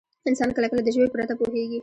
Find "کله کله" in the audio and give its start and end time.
0.55-0.81